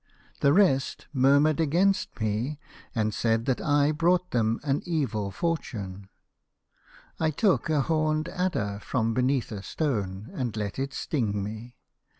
The 0.39 0.51
rest 0.51 1.05
murmured 1.13 1.59
against 1.59 2.19
me, 2.19 2.57
and 2.95 3.13
said 3.13 3.45
that 3.45 3.61
I 3.61 3.85
had 3.85 3.99
brought 3.99 4.31
them 4.31 4.59
an 4.63 4.81
evil 4.83 5.29
fortune. 5.29 6.09
I 7.19 7.29
took 7.29 7.69
a 7.69 7.81
horned 7.81 8.27
adder 8.27 8.79
from 8.81 9.13
beneath 9.13 9.51
a 9.51 9.61
stone 9.61 10.31
and 10.33 10.57
let 10.57 10.79
it 10.79 10.95
sting 10.95 11.43
me. 11.43 11.75